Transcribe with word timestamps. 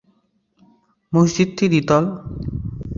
মসজিদটি 1.13 1.65
দ্বিতল। 1.71 2.03